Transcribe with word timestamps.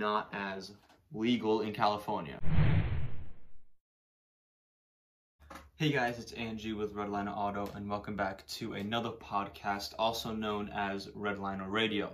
not 0.00 0.30
as 0.32 0.72
legal 1.12 1.60
in 1.60 1.74
California. 1.74 2.38
Hey 5.76 5.92
guys, 5.92 6.18
it's 6.18 6.32
Angie 6.32 6.72
with 6.72 6.94
Redliner 6.94 7.36
Auto, 7.36 7.70
and 7.74 7.88
welcome 7.88 8.16
back 8.16 8.46
to 8.46 8.72
another 8.72 9.10
podcast, 9.10 9.92
also 9.98 10.32
known 10.32 10.70
as 10.74 11.08
Redliner 11.08 11.70
Radio. 11.70 12.10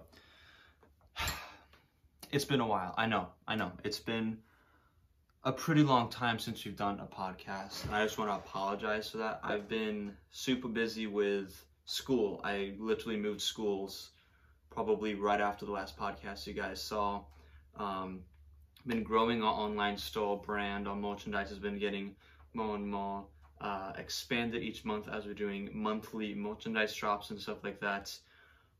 It's 2.32 2.44
been 2.44 2.58
a 2.58 2.66
while. 2.66 2.92
I 2.98 3.06
know. 3.06 3.28
I 3.46 3.54
know. 3.54 3.70
It's 3.84 4.00
been 4.00 4.38
a 5.44 5.52
pretty 5.52 5.84
long 5.84 6.10
time 6.10 6.40
since 6.40 6.64
we've 6.64 6.76
done 6.76 6.98
a 6.98 7.06
podcast, 7.06 7.84
and 7.84 7.94
I 7.94 8.02
just 8.02 8.18
want 8.18 8.32
to 8.32 8.34
apologize 8.34 9.08
for 9.10 9.18
that. 9.18 9.38
I've 9.44 9.68
been 9.68 10.16
super 10.32 10.66
busy 10.66 11.06
with 11.06 11.64
school. 11.84 12.40
I 12.42 12.74
literally 12.80 13.16
moved 13.16 13.42
schools 13.42 14.10
probably 14.70 15.14
right 15.14 15.40
after 15.40 15.64
the 15.64 15.70
last 15.70 15.96
podcast 15.96 16.48
you 16.48 16.52
guys 16.52 16.82
saw. 16.82 17.22
Um, 17.78 18.20
been 18.86 19.02
growing 19.02 19.42
our 19.42 19.52
online 19.52 19.98
store 19.98 20.40
brand. 20.40 20.86
Our 20.86 20.96
merchandise 20.96 21.48
has 21.48 21.58
been 21.58 21.78
getting 21.78 22.14
more 22.54 22.74
and 22.76 22.88
more 22.88 23.24
uh, 23.60 23.92
expanded 23.98 24.62
each 24.62 24.84
month 24.84 25.08
as 25.08 25.26
we're 25.26 25.34
doing 25.34 25.70
monthly 25.72 26.34
merchandise 26.34 26.94
drops 26.94 27.30
and 27.30 27.40
stuff 27.40 27.58
like 27.64 27.80
that. 27.80 28.16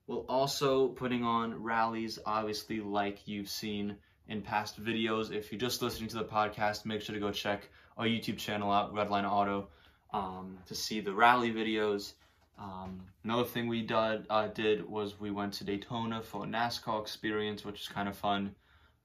We're 0.07 0.19
also 0.29 0.89
putting 0.89 1.25
on 1.25 1.61
rallies, 1.63 2.19
obviously, 2.25 2.81
like 2.81 3.27
you've 3.27 3.49
seen 3.49 3.97
in 4.29 4.43
past 4.43 4.83
videos. 4.83 5.33
If 5.33 5.51
you're 5.51 5.59
just 5.59 5.83
listening 5.83 6.09
to 6.11 6.17
the 6.17 6.25
podcast, 6.25 6.85
make 6.85 7.03
sure 7.03 7.15
to 7.15 7.21
go 7.21 7.33
check 7.33 7.69
our 7.97 8.07
YouTube 8.07 8.39
channel 8.39 8.71
out, 8.71 8.95
Redline 8.95 9.29
Auto, 9.29 9.69
um, 10.13 10.59
to 10.67 10.75
see 10.75 11.01
the 11.01 11.13
rally 11.13 11.53
videos. 11.53 12.13
Um, 12.59 13.03
another 13.25 13.45
thing 13.45 13.67
we 13.67 13.83
did, 13.83 14.27
uh, 14.31 14.47
did 14.49 14.89
was 14.89 15.19
we 15.19 15.31
went 15.31 15.55
to 15.55 15.65
Daytona 15.65 16.23
for 16.23 16.45
a 16.45 16.47
NASCAR 16.47 17.01
experience, 17.01 17.65
which 17.65 17.81
is 17.81 17.89
kind 17.89 18.09
of 18.09 18.17
fun. 18.17 18.55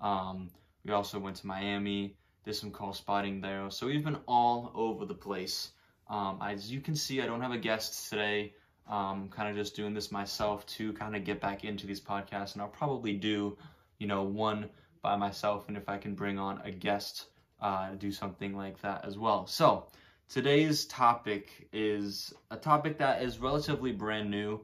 Um, 0.02 0.50
we 0.84 0.92
also 0.92 1.20
went 1.20 1.38
to 1.38 1.48
Miami, 1.48 2.16
did 2.44 2.56
some 2.56 2.72
car 2.72 2.94
spotting 2.94 3.40
there. 3.40 3.70
So 3.70 3.88
we've 3.88 4.04
been 4.04 4.18
all 4.28 4.72
over 4.74 5.06
the 5.06 5.14
place. 5.14 5.72
Um, 6.10 6.40
as 6.42 6.72
you 6.72 6.82
can 6.82 6.96
see, 6.96 7.22
I 7.22 7.28
don't 7.28 7.42
have 7.42 7.52
a 7.52 7.58
guest 7.58 8.10
today. 8.10 8.54
Um, 8.90 9.30
kind 9.30 9.48
of 9.48 9.56
just 9.56 9.76
doing 9.76 9.94
this 9.94 10.12
myself 10.12 10.66
to 10.78 10.92
kind 10.94 11.16
of 11.16 11.24
get 11.24 11.40
back 11.40 11.64
into 11.64 11.88
these 11.88 12.02
podcasts, 12.02 12.54
and 12.54 12.62
I'll 12.62 12.68
probably 12.68 13.14
do, 13.14 13.58
you 14.00 14.08
know, 14.08 14.24
one 14.24 14.70
by 15.02 15.16
myself, 15.16 15.68
and 15.68 15.78
if 15.78 15.88
I 15.88 15.98
can 15.98 16.14
bring 16.14 16.38
on 16.38 16.60
a 16.66 16.72
guest, 16.72 17.28
uh, 17.62 17.92
do 17.92 18.12
something 18.12 18.56
like 18.58 18.82
that 18.82 19.06
as 19.06 19.18
well. 19.18 19.48
So 19.48 19.88
today's 20.28 20.86
topic 20.86 21.70
is 21.72 22.34
a 22.50 22.58
topic 22.58 22.98
that 22.98 23.22
is 23.22 23.40
relatively 23.40 23.92
brand 23.92 24.30
new. 24.30 24.60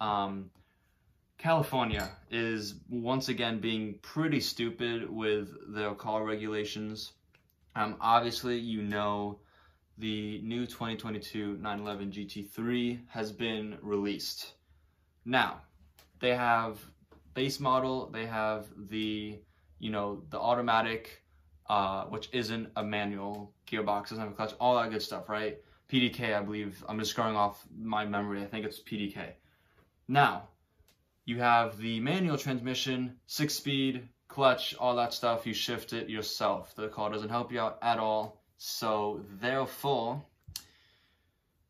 Um, 0.00 0.50
California 1.40 2.10
is 2.30 2.74
once 2.90 3.30
again 3.30 3.60
being 3.60 3.94
pretty 4.02 4.40
stupid 4.40 5.08
with 5.08 5.74
their 5.74 5.94
car 5.94 6.22
regulations. 6.22 7.12
Um, 7.74 7.96
obviously, 7.98 8.58
you 8.58 8.82
know 8.82 9.40
the 9.96 10.42
new 10.42 10.66
2022 10.66 11.56
911 11.56 12.12
GT3 12.12 13.00
has 13.08 13.32
been 13.32 13.78
released. 13.80 14.52
Now, 15.24 15.62
they 16.18 16.34
have 16.34 16.78
base 17.32 17.58
model, 17.58 18.10
they 18.10 18.26
have 18.26 18.66
the, 18.90 19.40
you 19.78 19.90
know, 19.90 20.22
the 20.28 20.38
automatic, 20.38 21.22
uh, 21.70 22.04
which 22.04 22.28
isn't 22.32 22.68
a 22.76 22.84
manual 22.84 23.54
gearbox, 23.66 24.10
doesn't 24.10 24.18
have 24.18 24.32
a 24.32 24.34
clutch, 24.34 24.52
all 24.60 24.76
that 24.76 24.90
good 24.90 25.00
stuff, 25.00 25.30
right? 25.30 25.56
PDK, 25.90 26.34
I 26.34 26.42
believe, 26.42 26.84
I'm 26.86 26.98
just 26.98 27.16
going 27.16 27.34
off 27.34 27.64
my 27.74 28.04
memory, 28.04 28.42
I 28.42 28.46
think 28.46 28.66
it's 28.66 28.82
PDK. 28.82 29.32
Now, 30.06 30.48
you 31.24 31.38
have 31.38 31.78
the 31.78 32.00
manual 32.00 32.36
transmission, 32.36 33.16
six 33.26 33.54
speed, 33.54 34.08
clutch, 34.28 34.74
all 34.78 34.96
that 34.96 35.12
stuff, 35.12 35.46
you 35.46 35.54
shift 35.54 35.92
it 35.92 36.08
yourself. 36.08 36.74
The 36.74 36.88
car 36.88 37.10
doesn't 37.10 37.28
help 37.30 37.52
you 37.52 37.60
out 37.60 37.78
at 37.82 37.98
all 37.98 38.40
so 38.62 39.24
therefore, 39.40 40.22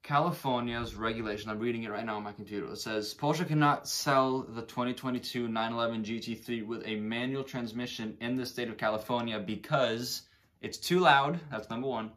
California's 0.03 0.97
regulation, 0.97 1.49
I'm 1.49 1.61
reading 1.61 1.85
it 1.85 1.93
right 1.93 2.05
now 2.05 2.17
on 2.17 2.25
my 2.25 2.33
computer, 2.33 2.67
it 2.67 2.79
says 2.79 3.15
Porsche 3.15 3.47
cannot 3.47 3.87
sell 3.87 4.41
the 4.41 4.63
2022 4.63 5.47
911 5.47 6.05
GT3 6.05 6.67
with 6.67 6.83
a 6.85 6.97
manual 6.97 7.45
transmission 7.45 8.17
in 8.21 8.35
the 8.35 8.45
state 8.45 8.69
of 8.69 8.77
California 8.77 9.39
because 9.39 10.23
it's 10.63 10.79
too 10.79 10.99
loud, 10.99 11.39
that's 11.49 11.71
number 11.71 11.87
one, 11.87 12.11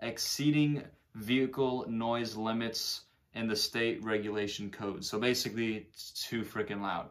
exceeding 0.00 0.82
vehicle 1.16 1.84
noise 1.86 2.34
limits 2.34 3.02
in 3.34 3.48
the 3.48 3.56
state 3.56 4.04
regulation 4.04 4.70
code. 4.70 5.04
So 5.04 5.18
basically, 5.18 5.76
it's 5.76 6.26
too 6.28 6.42
freaking 6.42 6.80
loud. 6.80 7.10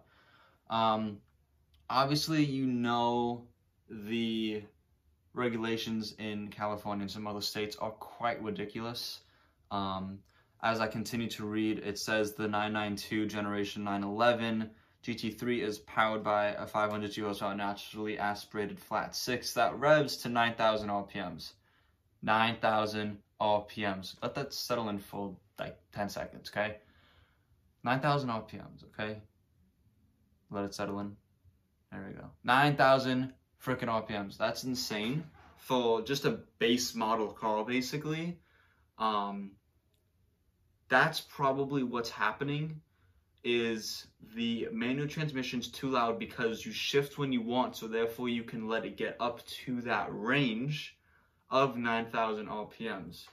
Um, 0.69 1.17
obviously, 1.89 2.43
you 2.43 2.65
know 2.65 3.47
the 3.89 4.63
regulations 5.33 6.15
in 6.19 6.49
California 6.49 7.03
and 7.03 7.11
some 7.11 7.27
other 7.27 7.41
states 7.41 7.75
are 7.77 7.91
quite 7.91 8.41
ridiculous. 8.41 9.19
Um, 9.71 10.19
as 10.61 10.79
I 10.79 10.87
continue 10.87 11.29
to 11.31 11.45
read, 11.45 11.79
it 11.79 11.99
says 11.99 12.33
the 12.33 12.47
992 12.47 13.25
Generation 13.25 13.83
911 13.83 14.69
GT3 15.03 15.59
is 15.59 15.79
powered 15.79 16.23
by 16.23 16.53
a 16.53 16.65
500 16.65 17.13
horsepower 17.17 17.53
naturally 17.53 18.17
aspirated 18.17 18.79
flat 18.79 19.13
six 19.13 19.53
that 19.53 19.77
revs 19.77 20.15
to 20.17 20.29
9,000 20.29 20.87
RPMs. 20.87 21.51
9,000 22.23 23.17
RPMs. 23.39 24.15
Let 24.21 24.33
that 24.35 24.53
settle 24.53 24.89
in 24.89 24.99
for 24.99 25.35
like 25.59 25.77
10 25.93 26.09
seconds, 26.09 26.49
okay? 26.49 26.77
9,000 27.83 28.29
RPMs, 28.29 28.85
okay? 28.85 29.21
Let 30.49 30.65
it 30.65 30.73
settle 30.73 30.99
in. 30.99 31.15
There 31.91 32.05
we 32.07 32.13
go. 32.13 32.29
9,000 32.43 33.33
freaking 33.63 34.07
RPMs. 34.07 34.37
That's 34.37 34.63
insane 34.63 35.23
for 35.57 36.01
just 36.01 36.25
a 36.25 36.39
base 36.59 36.95
model 36.95 37.27
car, 37.27 37.65
basically. 37.65 38.39
Um, 38.97 39.51
that's 40.89 41.19
probably 41.19 41.83
what's 41.83 42.09
happening 42.09 42.81
is 43.43 44.07
the 44.35 44.69
manual 44.71 45.07
transmission's 45.07 45.67
too 45.67 45.89
loud 45.89 46.17
because 46.17 46.65
you 46.65 46.71
shift 46.71 47.17
when 47.17 47.33
you 47.33 47.41
want, 47.41 47.75
so 47.75 47.87
therefore 47.87 48.29
you 48.29 48.43
can 48.43 48.69
let 48.69 48.85
it 48.85 48.95
get 48.95 49.17
up 49.19 49.45
to 49.47 49.81
that 49.81 50.07
range 50.11 50.95
of 51.53 51.77
9,000 51.77 52.47
RPMs. 52.47 53.27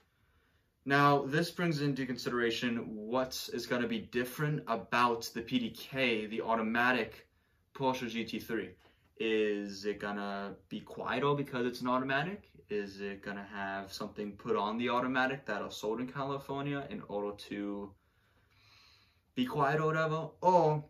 Now, 0.85 1.25
this 1.25 1.51
brings 1.51 1.81
into 1.81 2.05
consideration 2.05 2.77
what 2.95 3.49
is 3.55 3.67
going 3.67 3.81
to 3.81 3.89
be 3.89 3.99
different 3.99 4.63
about 4.69 5.29
the 5.35 5.41
PDK, 5.41 6.29
the 6.29 6.43
automatic 6.43 7.27
Porsche 7.75 8.11
GT3. 8.11 8.69
Is 9.17 9.87
it 9.87 10.01
gonna 10.01 10.55
be 10.69 10.81
quieter 10.81 11.35
because 11.35 11.65
it's 11.67 11.81
an 11.81 11.89
automatic? 11.89 12.51
Is 12.69 13.01
it 13.01 13.23
gonna 13.23 13.47
have 13.53 13.93
something 13.93 14.33
put 14.33 14.55
on 14.55 14.77
the 14.77 14.91
automatic 14.91 15.47
that 15.47 15.63
are 15.63 15.71
sold 15.71 16.01
in 16.01 16.07
California 16.07 16.87
in 16.91 17.03
order 17.09 17.35
to 17.49 17.91
be 19.35 19.47
quiet 19.47 19.81
or 19.81 19.87
whatever? 19.87 20.29
Or 20.43 20.85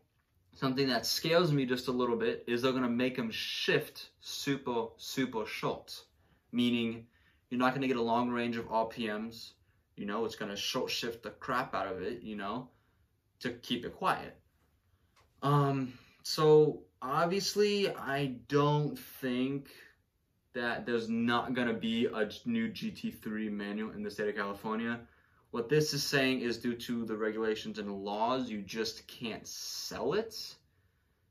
something 0.55 0.89
that 0.89 1.07
scares 1.07 1.53
me 1.53 1.65
just 1.65 1.87
a 1.87 1.93
little 1.93 2.17
bit 2.17 2.45
is 2.49 2.63
they're 2.63 2.73
gonna 2.73 2.89
make 2.89 3.17
them 3.17 3.31
shift 3.31 4.11
super, 4.21 4.87
super 4.97 5.47
short. 5.47 6.05
Meaning 6.53 7.07
you're 7.51 7.59
not 7.59 7.75
gonna 7.75 7.89
get 7.89 7.97
a 7.97 8.03
long 8.03 8.31
range 8.31 8.57
of 8.57 8.69
RPMs. 8.69 9.53
You 9.97 10.07
know, 10.07 10.25
it's 10.25 10.37
gonna 10.37 10.57
short 10.57 10.91
shift 10.91 11.23
the 11.23 11.31
crap 11.31 11.75
out 11.75 11.87
of 11.87 12.01
it, 12.01 12.23
you 12.23 12.37
know, 12.37 12.71
to 13.41 13.51
keep 13.51 13.85
it 13.85 13.95
quiet. 13.95 14.41
Um, 15.43 15.93
so 16.23 16.83
obviously, 17.03 17.91
I 17.95 18.37
don't 18.49 18.99
think 18.99 19.71
that 20.53 20.85
there's 20.85 21.09
not 21.09 21.55
going 21.55 21.69
to 21.69 21.75
be 21.75 22.07
a 22.07 22.29
new 22.45 22.69
GT3 22.69 23.51
manual 23.51 23.93
in 23.93 24.03
the 24.03 24.11
state 24.11 24.29
of 24.29 24.37
California. 24.37 25.01
What 25.53 25.69
this 25.69 25.95
is 25.95 26.03
saying 26.03 26.41
is 26.41 26.59
due 26.59 26.75
to 26.77 27.05
the 27.05 27.17
regulations 27.17 27.79
and 27.79 27.91
laws, 27.91 28.51
you 28.51 28.63
just 28.63 29.07
can't 29.07 29.47
sell 29.47 30.15
it. 30.15 30.57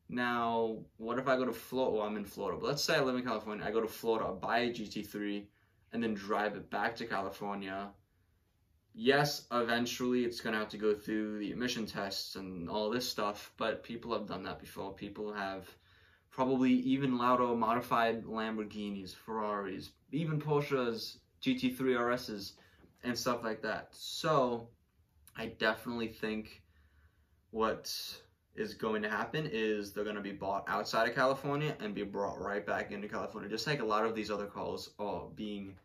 Now, 0.09 0.79
what 0.97 1.19
if 1.19 1.27
I 1.27 1.35
go 1.35 1.45
to 1.45 1.53
Florida? 1.53 1.97
Well, 1.97 2.05
I'm 2.05 2.17
in 2.17 2.25
Florida, 2.25 2.59
but 2.59 2.67
let's 2.67 2.83
say 2.83 2.95
I 2.95 3.01
live 3.01 3.15
in 3.15 3.23
California. 3.23 3.63
I 3.65 3.71
go 3.71 3.81
to 3.81 3.87
Florida, 3.87 4.29
I 4.29 4.31
buy 4.31 4.59
a 4.59 4.69
GT3, 4.69 5.45
and 5.93 6.03
then 6.03 6.13
drive 6.13 6.55
it 6.55 6.69
back 6.69 6.95
to 6.95 7.05
California 7.05 7.89
yes, 8.99 9.45
eventually 9.51 10.25
it's 10.25 10.41
going 10.41 10.53
to 10.53 10.59
have 10.59 10.69
to 10.69 10.77
go 10.77 10.93
through 10.93 11.39
the 11.39 11.51
emission 11.51 11.85
tests 11.85 12.35
and 12.35 12.69
all 12.69 12.89
this 12.89 13.07
stuff, 13.07 13.51
but 13.57 13.83
people 13.83 14.13
have 14.13 14.27
done 14.27 14.43
that 14.43 14.59
before. 14.59 14.93
People 14.93 15.31
have 15.33 15.67
probably 16.29 16.71
even 16.71 17.17
louder 17.17 17.55
modified 17.55 18.25
Lamborghinis, 18.25 19.15
Ferraris, 19.15 19.91
even 20.11 20.39
Porsche's 20.39 21.19
GT3 21.41 21.77
RSs 21.77 22.53
and 23.03 23.17
stuff 23.17 23.43
like 23.43 23.61
that. 23.61 23.89
So 23.91 24.67
I 25.37 25.47
definitely 25.47 26.09
think 26.09 26.61
what 27.51 27.93
is 28.55 28.73
going 28.73 29.01
to 29.01 29.09
happen 29.09 29.47
is 29.51 29.91
they're 29.91 30.03
going 30.03 30.15
to 30.15 30.21
be 30.21 30.31
bought 30.31 30.65
outside 30.67 31.07
of 31.07 31.15
California 31.15 31.75
and 31.79 31.95
be 31.95 32.03
brought 32.03 32.39
right 32.39 32.65
back 32.65 32.91
into 32.91 33.07
California, 33.07 33.49
just 33.49 33.67
like 33.67 33.81
a 33.81 33.85
lot 33.85 34.05
of 34.05 34.15
these 34.15 34.29
other 34.29 34.47
calls 34.47 34.91
are 34.99 35.27
being 35.35 35.75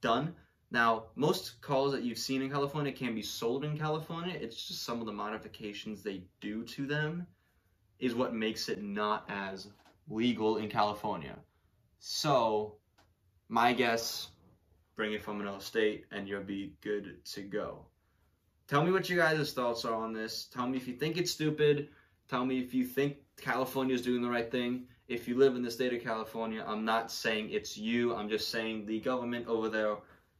done. 0.00 0.34
Now, 0.72 1.06
most 1.16 1.60
calls 1.60 1.92
that 1.92 2.02
you've 2.02 2.18
seen 2.18 2.42
in 2.42 2.50
California 2.50 2.92
can 2.92 3.14
be 3.14 3.22
sold 3.22 3.64
in 3.64 3.76
California. 3.76 4.36
It's 4.40 4.68
just 4.68 4.84
some 4.84 5.00
of 5.00 5.06
the 5.06 5.12
modifications 5.12 6.02
they 6.02 6.22
do 6.40 6.62
to 6.64 6.86
them 6.86 7.26
is 7.98 8.14
what 8.14 8.34
makes 8.34 8.68
it 8.68 8.82
not 8.82 9.24
as 9.28 9.68
legal 10.08 10.56
in 10.56 10.68
California. 10.68 11.36
So, 11.98 12.76
my 13.48 13.72
guess, 13.72 14.28
bring 14.96 15.12
it 15.12 15.22
from 15.22 15.40
another 15.40 15.60
state 15.60 16.06
and 16.12 16.28
you'll 16.28 16.42
be 16.42 16.72
good 16.80 17.24
to 17.24 17.42
go. 17.42 17.84
Tell 18.70 18.84
me 18.84 18.92
what 18.92 19.10
you 19.10 19.16
guys' 19.16 19.52
thoughts 19.52 19.84
are 19.84 19.96
on 19.96 20.12
this. 20.12 20.44
Tell 20.44 20.64
me 20.64 20.76
if 20.76 20.86
you 20.86 20.94
think 20.94 21.16
it's 21.16 21.32
stupid. 21.32 21.88
Tell 22.28 22.46
me 22.46 22.60
if 22.60 22.72
you 22.72 22.84
think 22.84 23.16
California 23.36 23.96
is 23.96 24.00
doing 24.00 24.22
the 24.22 24.30
right 24.30 24.48
thing. 24.48 24.84
If 25.08 25.26
you 25.26 25.36
live 25.36 25.56
in 25.56 25.62
the 25.62 25.72
state 25.72 25.92
of 25.92 26.04
California, 26.04 26.64
I'm 26.64 26.84
not 26.84 27.10
saying 27.10 27.50
it's 27.50 27.76
you. 27.76 28.14
I'm 28.14 28.28
just 28.28 28.48
saying 28.48 28.86
the 28.86 29.00
government 29.00 29.48
over 29.48 29.68
there 29.68 29.96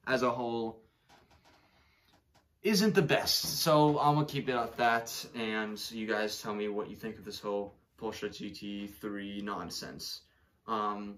as 0.06 0.22
a 0.22 0.30
whole 0.30 0.80
isn't 2.62 2.94
the 2.94 3.02
best. 3.02 3.62
So 3.62 3.98
I'm 3.98 4.14
gonna 4.14 4.26
keep 4.26 4.48
it 4.48 4.54
at 4.54 4.76
that, 4.76 5.26
and 5.34 5.90
you 5.90 6.06
guys 6.06 6.40
tell 6.40 6.54
me 6.54 6.68
what 6.68 6.88
you 6.88 6.94
think 6.94 7.18
of 7.18 7.24
this 7.24 7.40
whole 7.40 7.74
Porsche 8.00 8.28
GT3 8.28 9.42
nonsense. 9.42 10.20
Um, 10.68 11.16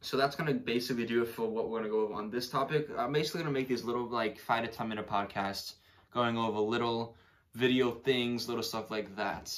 so 0.00 0.16
that's 0.16 0.34
gonna 0.34 0.54
basically 0.54 1.06
do 1.06 1.22
it 1.22 1.28
for 1.28 1.46
what 1.46 1.68
we're 1.68 1.78
gonna 1.78 1.90
go 1.90 2.00
over 2.00 2.14
on 2.14 2.30
this 2.30 2.48
topic. 2.48 2.88
I'm 2.98 3.12
basically 3.12 3.42
gonna 3.42 3.52
make 3.52 3.68
these 3.68 3.84
little 3.84 4.08
like 4.08 4.40
five 4.40 4.64
to 4.64 4.68
ten 4.72 4.88
minute 4.88 5.06
podcasts 5.06 5.74
going 6.12 6.36
over 6.36 6.58
little 6.60 7.16
video 7.54 7.90
things, 7.90 8.48
little 8.48 8.62
stuff 8.62 8.90
like 8.90 9.14
that. 9.16 9.54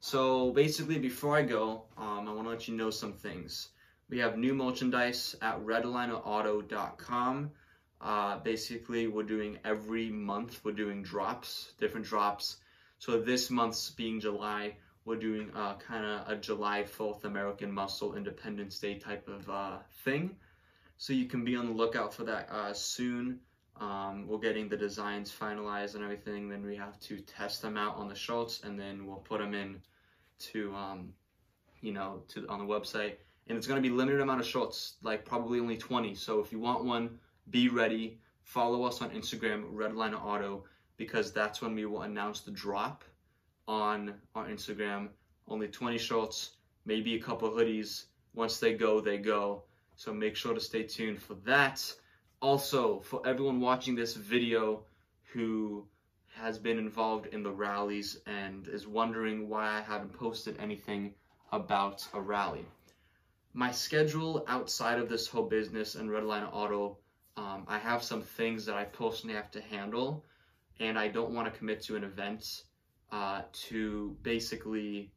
So 0.00 0.50
basically, 0.50 0.98
before 0.98 1.36
I 1.36 1.42
go, 1.42 1.84
um, 1.96 2.28
I 2.28 2.32
want 2.32 2.46
to 2.46 2.50
let 2.50 2.68
you 2.68 2.76
know 2.76 2.90
some 2.90 3.12
things. 3.12 3.68
We 4.08 4.18
have 4.18 4.36
new 4.36 4.54
merchandise 4.54 5.36
at 5.40 5.64
redlinerauto.com. 5.64 7.50
Uh, 8.00 8.38
basically, 8.40 9.06
we're 9.06 9.22
doing 9.22 9.58
every 9.64 10.10
month, 10.10 10.60
we're 10.64 10.72
doing 10.72 11.02
drops, 11.02 11.72
different 11.78 12.04
drops. 12.04 12.56
So 12.98 13.20
this 13.20 13.48
month's 13.48 13.90
being 13.90 14.20
July, 14.20 14.76
we're 15.04 15.16
doing 15.16 15.50
uh, 15.54 15.76
kind 15.76 16.04
of 16.04 16.28
a 16.28 16.36
July 16.36 16.84
4th 16.84 17.24
American 17.24 17.72
Muscle 17.72 18.14
Independence 18.14 18.78
Day 18.78 18.98
type 18.98 19.28
of 19.28 19.48
uh, 19.48 19.78
thing. 20.04 20.36
So 20.98 21.12
you 21.12 21.26
can 21.26 21.44
be 21.44 21.56
on 21.56 21.66
the 21.66 21.72
lookout 21.72 22.12
for 22.12 22.24
that 22.24 22.48
uh, 22.50 22.72
soon. 22.72 23.40
Um, 23.80 24.26
we're 24.28 24.38
getting 24.38 24.68
the 24.68 24.76
designs 24.76 25.32
finalized 25.32 25.94
and 25.94 26.04
everything. 26.04 26.48
Then 26.48 26.64
we 26.64 26.76
have 26.76 27.00
to 27.00 27.20
test 27.20 27.62
them 27.62 27.76
out 27.76 27.96
on 27.96 28.08
the 28.08 28.14
shirts 28.14 28.60
and 28.64 28.78
then 28.78 29.06
we'll 29.06 29.16
put 29.16 29.40
them 29.40 29.54
in 29.54 29.80
to, 30.50 30.74
um, 30.74 31.12
you 31.80 31.92
know, 31.92 32.22
to 32.28 32.46
on 32.48 32.58
the 32.58 32.64
website. 32.64 33.14
And 33.48 33.58
it's 33.58 33.66
going 33.66 33.82
to 33.82 33.88
be 33.88 33.94
limited 33.94 34.20
amount 34.20 34.40
of 34.40 34.46
shirts, 34.46 34.94
like 35.02 35.24
probably 35.24 35.58
only 35.58 35.76
20. 35.76 36.14
So 36.14 36.40
if 36.40 36.52
you 36.52 36.60
want 36.60 36.84
one, 36.84 37.18
be 37.50 37.68
ready. 37.68 38.18
Follow 38.44 38.84
us 38.84 39.02
on 39.02 39.10
Instagram, 39.10 39.72
Redliner 39.72 40.20
Auto, 40.22 40.64
because 40.96 41.32
that's 41.32 41.60
when 41.60 41.74
we 41.74 41.84
will 41.86 42.02
announce 42.02 42.40
the 42.40 42.50
drop 42.50 43.04
on 43.66 44.14
our 44.34 44.46
Instagram. 44.46 45.08
Only 45.48 45.68
20 45.68 45.98
shirts, 45.98 46.52
maybe 46.84 47.14
a 47.14 47.20
couple 47.20 47.50
hoodies. 47.50 48.04
Once 48.34 48.58
they 48.58 48.74
go, 48.74 49.00
they 49.00 49.18
go. 49.18 49.64
So 49.96 50.12
make 50.12 50.36
sure 50.36 50.54
to 50.54 50.60
stay 50.60 50.84
tuned 50.84 51.20
for 51.20 51.34
that. 51.44 51.92
Also, 52.42 53.00
for 53.00 53.26
everyone 53.26 53.60
watching 53.60 53.94
this 53.94 54.14
video 54.14 54.84
who 55.32 55.86
has 56.34 56.58
been 56.58 56.78
involved 56.78 57.26
in 57.26 57.42
the 57.42 57.50
rallies 57.50 58.18
and 58.26 58.68
is 58.68 58.86
wondering 58.86 59.48
why 59.48 59.78
I 59.78 59.80
haven't 59.80 60.12
posted 60.12 60.58
anything 60.58 61.14
about 61.52 62.06
a 62.12 62.20
rally. 62.20 62.66
My 63.54 63.70
schedule 63.70 64.44
outside 64.48 64.98
of 64.98 65.08
this 65.08 65.26
whole 65.26 65.48
business 65.48 65.94
and 65.94 66.10
Redline 66.10 66.52
Auto 66.52 66.98
um, 67.36 67.64
I 67.66 67.78
have 67.78 68.02
some 68.02 68.22
things 68.22 68.66
that 68.66 68.76
I 68.76 68.84
personally 68.84 69.34
have 69.34 69.50
to 69.52 69.60
handle, 69.60 70.24
and 70.80 70.98
I 70.98 71.08
don't 71.08 71.34
want 71.34 71.50
to 71.50 71.58
commit 71.58 71.80
to 71.82 71.96
an 71.96 72.04
event 72.04 72.64
uh, 73.10 73.42
to 73.68 74.16
basically 74.22 75.12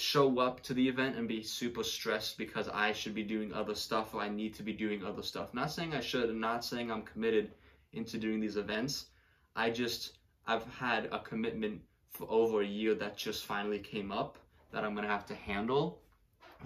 show 0.00 0.38
up 0.38 0.62
to 0.62 0.74
the 0.74 0.88
event 0.88 1.16
and 1.16 1.28
be 1.28 1.42
super 1.42 1.82
stressed 1.82 2.38
because 2.38 2.68
I 2.68 2.92
should 2.92 3.14
be 3.14 3.22
doing 3.22 3.52
other 3.52 3.74
stuff 3.74 4.14
or 4.14 4.20
I 4.20 4.28
need 4.28 4.54
to 4.54 4.62
be 4.62 4.72
doing 4.72 5.04
other 5.04 5.22
stuff. 5.22 5.54
Not 5.54 5.70
saying 5.70 5.94
I 5.94 6.00
should, 6.00 6.34
not 6.34 6.64
saying 6.64 6.90
I'm 6.90 7.02
committed 7.02 7.52
into 7.92 8.18
doing 8.18 8.40
these 8.40 8.56
events. 8.56 9.06
I 9.56 9.70
just, 9.70 10.18
I've 10.46 10.66
had 10.66 11.06
a 11.12 11.18
commitment 11.18 11.80
for 12.10 12.26
over 12.30 12.62
a 12.62 12.66
year 12.66 12.94
that 12.94 13.16
just 13.16 13.46
finally 13.46 13.78
came 13.78 14.12
up 14.12 14.38
that 14.72 14.84
I'm 14.84 14.94
gonna 14.94 15.08
have 15.08 15.26
to 15.26 15.34
handle. 15.34 16.00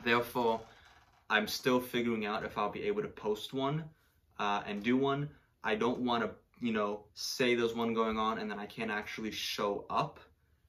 Therefore, 0.04 0.60
I'm 1.30 1.46
still 1.46 1.80
figuring 1.80 2.26
out 2.26 2.44
if 2.44 2.58
I'll 2.58 2.70
be 2.70 2.82
able 2.84 3.02
to 3.02 3.08
post 3.08 3.52
one 3.52 3.84
uh, 4.38 4.62
and 4.66 4.82
do 4.82 4.96
one. 4.96 5.30
I 5.64 5.74
don't 5.74 6.00
want 6.00 6.24
to, 6.24 6.30
you 6.60 6.72
know, 6.72 7.04
say 7.14 7.54
there's 7.54 7.74
one 7.74 7.94
going 7.94 8.18
on 8.18 8.38
and 8.38 8.50
then 8.50 8.58
I 8.58 8.66
can't 8.66 8.90
actually 8.90 9.30
show 9.30 9.86
up. 9.88 10.18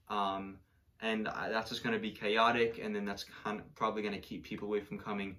Um, 0.10 0.60
and 1.04 1.28
I, 1.28 1.50
that's 1.50 1.70
just 1.70 1.84
going 1.84 1.94
to 1.94 2.02
be 2.02 2.10
chaotic, 2.10 2.80
and 2.82 2.96
then 2.96 3.06
that's 3.06 3.26
kind 3.44 3.60
of 3.60 3.76
probably 3.76 4.02
going 4.02 4.16
to 4.16 4.20
keep 4.20 4.44
people 4.44 4.68
away 4.68 4.80
from 4.80 4.98
coming, 4.98 5.36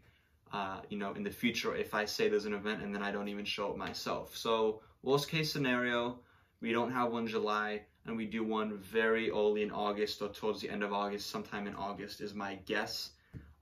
uh, 0.52 0.80
you 0.90 0.98
know, 0.98 1.12
in 1.14 1.24
the 1.24 1.30
future 1.30 1.74
if 1.74 1.94
I 1.94 2.04
say 2.04 2.28
there's 2.28 2.44
an 2.44 2.54
event 2.54 2.82
and 2.82 2.94
then 2.94 3.02
I 3.02 3.10
don't 3.10 3.28
even 3.28 3.44
show 3.44 3.70
up 3.70 3.76
myself. 3.76 4.36
So, 4.36 4.80
worst 5.02 5.28
case 5.28 5.50
scenario, 5.50 6.20
we 6.60 6.70
don't 6.70 6.92
have 6.92 7.10
one 7.10 7.26
July, 7.26 7.82
and 8.06 8.16
we 8.16 8.26
do 8.26 8.44
one 8.44 8.78
very 8.78 9.30
early 9.30 9.62
in 9.62 9.72
August 9.72 10.22
or 10.22 10.28
towards 10.28 10.60
the 10.60 10.70
end 10.70 10.84
of 10.84 10.92
August, 10.92 11.30
sometime 11.30 11.66
in 11.66 11.74
August 11.74 12.20
is 12.20 12.34
my 12.34 12.56
guess. 12.66 13.10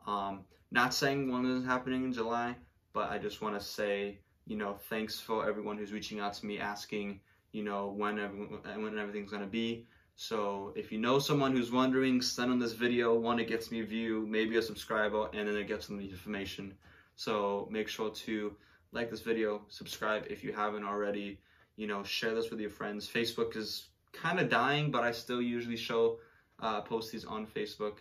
Um, 0.06 0.40
not 0.72 0.92
saying 0.92 1.30
one 1.30 1.46
is 1.46 1.64
happening 1.64 2.04
in 2.04 2.12
July, 2.12 2.56
but 2.92 3.10
I 3.10 3.18
just 3.18 3.40
want 3.40 3.58
to 3.58 3.64
say 3.64 4.18
you 4.46 4.56
know, 4.56 4.76
thanks 4.88 5.20
for 5.20 5.48
everyone 5.48 5.78
who's 5.78 5.92
reaching 5.92 6.20
out 6.20 6.34
to 6.34 6.46
me 6.46 6.58
asking, 6.58 7.20
you 7.52 7.62
know, 7.62 7.88
when 7.96 8.16
when 8.16 8.98
everything's 8.98 9.30
gonna 9.30 9.46
be. 9.46 9.86
So 10.16 10.72
if 10.76 10.92
you 10.92 10.98
know 10.98 11.18
someone 11.18 11.52
who's 11.52 11.72
wondering, 11.72 12.20
send 12.20 12.50
them 12.50 12.58
this 12.58 12.72
video. 12.72 13.14
One, 13.14 13.40
it 13.40 13.48
gets 13.48 13.70
me 13.70 13.80
a 13.80 13.84
view, 13.84 14.26
maybe 14.28 14.56
a 14.56 14.62
subscriber, 14.62 15.28
and 15.32 15.48
then 15.48 15.56
it 15.56 15.66
gets 15.66 15.86
them 15.86 15.98
the 15.98 16.08
information. 16.08 16.74
So 17.16 17.68
make 17.70 17.88
sure 17.88 18.10
to 18.10 18.54
like 18.92 19.10
this 19.10 19.20
video, 19.20 19.62
subscribe 19.68 20.24
if 20.28 20.44
you 20.44 20.52
haven't 20.52 20.84
already. 20.84 21.40
You 21.76 21.86
know, 21.86 22.02
share 22.04 22.34
this 22.34 22.50
with 22.50 22.60
your 22.60 22.70
friends. 22.70 23.08
Facebook 23.08 23.56
is 23.56 23.88
kind 24.12 24.38
of 24.38 24.50
dying, 24.50 24.90
but 24.90 25.02
I 25.02 25.10
still 25.10 25.40
usually 25.40 25.76
show 25.76 26.18
uh, 26.60 26.82
post 26.82 27.10
these 27.10 27.24
on 27.24 27.46
Facebook. 27.46 27.98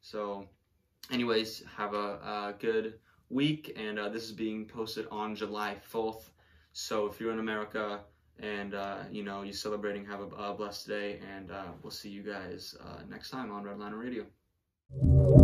So, 0.00 0.48
anyways, 1.12 1.62
have 1.76 1.94
a, 1.94 1.96
a 1.96 2.54
good 2.58 2.98
week, 3.30 3.72
and 3.76 3.98
uh, 3.98 4.08
this 4.08 4.24
is 4.24 4.32
being 4.32 4.66
posted 4.66 5.06
on 5.10 5.34
July 5.34 5.76
4th. 5.92 6.24
So 6.72 7.06
if 7.06 7.20
you're 7.20 7.32
in 7.32 7.38
America 7.38 8.00
and 8.42 8.74
uh, 8.74 8.98
you 9.10 9.22
know 9.24 9.42
you're 9.42 9.52
celebrating, 9.54 10.04
have 10.04 10.20
a, 10.20 10.26
a 10.36 10.54
blessed 10.54 10.88
day, 10.88 11.20
and 11.34 11.50
uh, 11.50 11.64
we'll 11.82 11.90
see 11.90 12.10
you 12.10 12.22
guys 12.22 12.76
uh, 12.84 13.00
next 13.08 13.30
time 13.30 13.50
on 13.50 13.64
Redliner 13.64 13.98
Radio. 13.98 15.41